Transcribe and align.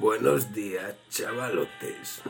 Buenos 0.00 0.54
días, 0.54 0.94
chavalotes. 1.10 2.22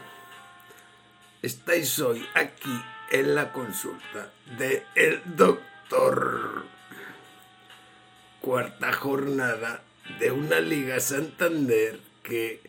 Estáis 1.41 2.01
hoy 2.01 2.27
aquí 2.35 2.83
en 3.13 3.37
la 3.37 3.53
consulta 3.53 4.33
de 4.59 4.85
el 4.97 5.23
doctor. 5.37 6.65
Cuarta 8.41 8.93
jornada 8.93 9.85
de 10.19 10.33
una 10.33 10.59
Liga 10.59 10.99
Santander 10.99 12.01
que 12.25 12.61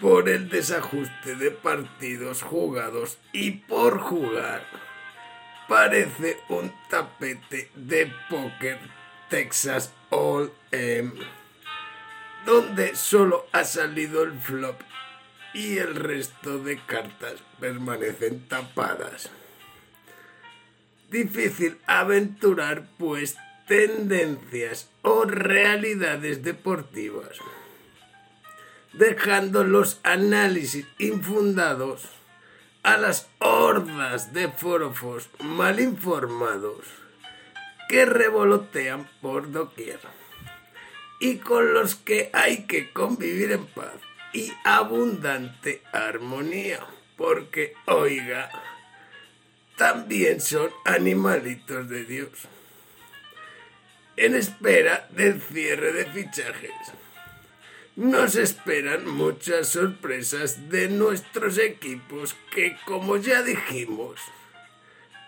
por 0.00 0.28
el 0.28 0.48
desajuste 0.48 1.36
de 1.36 1.52
partidos 1.52 2.42
jugados 2.42 3.18
y 3.32 3.52
por 3.52 4.00
jugar 4.00 4.66
parece 5.68 6.40
un 6.48 6.74
tapete 6.90 7.70
de 7.76 8.12
póker 8.28 8.80
Texas 9.30 9.92
All 10.10 10.52
M 10.72 11.41
donde 12.52 12.94
solo 12.96 13.46
ha 13.52 13.64
salido 13.64 14.24
el 14.24 14.38
flop 14.38 14.78
y 15.54 15.78
el 15.78 15.94
resto 15.94 16.58
de 16.58 16.76
cartas 16.84 17.36
permanecen 17.58 18.46
tapadas. 18.46 19.30
Difícil 21.10 21.78
aventurar 21.86 22.86
pues 22.98 23.38
tendencias 23.66 24.90
o 25.00 25.24
realidades 25.24 26.42
deportivas, 26.42 27.38
dejando 28.92 29.64
los 29.64 29.98
análisis 30.02 30.86
infundados 30.98 32.06
a 32.82 32.98
las 32.98 33.28
hordas 33.38 34.34
de 34.34 34.48
forofos 34.48 35.30
mal 35.38 35.80
informados 35.80 36.84
que 37.88 38.04
revolotean 38.04 39.08
por 39.22 39.50
doquier 39.50 40.00
y 41.22 41.36
con 41.36 41.72
los 41.72 41.94
que 41.94 42.30
hay 42.32 42.64
que 42.66 42.90
convivir 42.90 43.52
en 43.52 43.64
paz 43.64 43.94
y 44.32 44.52
abundante 44.64 45.80
armonía, 45.92 46.84
porque, 47.16 47.74
oiga, 47.86 48.50
también 49.76 50.40
son 50.40 50.70
animalitos 50.84 51.88
de 51.88 52.04
Dios. 52.06 52.30
En 54.16 54.34
espera 54.34 55.06
del 55.10 55.40
cierre 55.40 55.92
de 55.92 56.06
fichajes, 56.06 56.72
nos 57.94 58.34
esperan 58.34 59.06
muchas 59.06 59.68
sorpresas 59.68 60.70
de 60.70 60.88
nuestros 60.88 61.56
equipos 61.56 62.34
que, 62.52 62.76
como 62.84 63.16
ya 63.16 63.44
dijimos, 63.44 64.20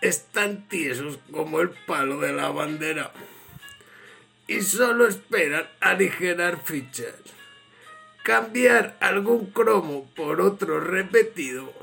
están 0.01 0.67
tiesos 0.67 1.19
como 1.31 1.61
el 1.61 1.69
palo 1.69 2.19
de 2.19 2.33
la 2.33 2.49
bandera 2.49 3.13
y 4.47 4.61
solo 4.61 5.07
esperan 5.07 5.67
aligerar 5.79 6.61
fichas, 6.63 7.15
cambiar 8.23 8.97
algún 8.99 9.47
cromo 9.47 10.09
por 10.15 10.41
otro 10.41 10.79
repetido 10.79 11.73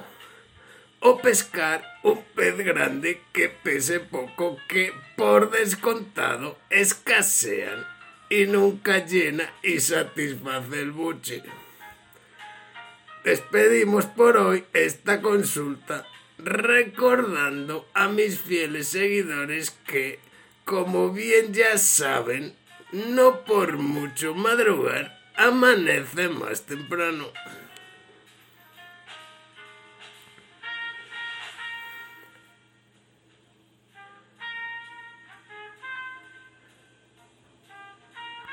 o 1.01 1.19
pescar 1.21 1.83
un 2.05 2.23
pez 2.35 2.57
grande 2.59 3.21
que 3.33 3.49
pese 3.49 3.99
poco 4.01 4.57
que 4.69 4.93
por 5.17 5.51
descontado 5.51 6.57
escasean 6.71 7.85
y 8.31 8.47
nunca 8.47 9.05
llena 9.05 9.53
y 9.63 9.81
satisface 9.81 10.81
el 10.81 10.93
buche. 10.93 11.43
Despedimos 13.25 14.07
por 14.07 14.37
hoy 14.37 14.65
esta 14.73 15.21
consulta 15.21 16.07
recordando 16.39 17.87
a 17.95 18.09
mis 18.09 18.41
fieles 18.41 18.89
seguidores 18.89 19.71
que 19.87 20.19
como 20.65 21.11
bien 21.11 21.53
ya 21.53 21.79
saben, 21.79 22.55
no 22.93 23.45
por 23.45 23.79
mucho 23.79 24.35
madrugar, 24.35 25.19
amanece 25.37 26.29
más 26.29 26.63
temprano. 26.63 27.27